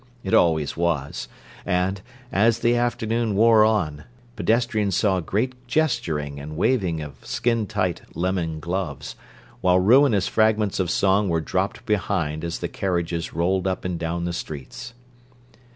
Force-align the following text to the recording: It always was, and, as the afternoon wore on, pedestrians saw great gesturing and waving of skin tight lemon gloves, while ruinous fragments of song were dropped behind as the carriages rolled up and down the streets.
It 0.23 0.33
always 0.33 0.75
was, 0.75 1.27
and, 1.63 2.01
as 2.31 2.57
the 2.61 2.75
afternoon 2.75 3.35
wore 3.35 3.63
on, 3.63 4.05
pedestrians 4.35 4.95
saw 4.95 5.19
great 5.19 5.53
gesturing 5.67 6.39
and 6.39 6.57
waving 6.57 7.03
of 7.03 7.23
skin 7.23 7.67
tight 7.67 8.01
lemon 8.15 8.59
gloves, 8.59 9.15
while 9.61 9.77
ruinous 9.77 10.27
fragments 10.27 10.79
of 10.79 10.89
song 10.89 11.29
were 11.29 11.39
dropped 11.39 11.85
behind 11.85 12.43
as 12.43 12.57
the 12.57 12.67
carriages 12.67 13.35
rolled 13.35 13.67
up 13.67 13.85
and 13.85 13.99
down 13.99 14.25
the 14.25 14.33
streets. 14.33 14.95